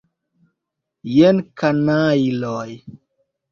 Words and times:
Jen, 1.17 1.43
kanajloj! 1.63 2.67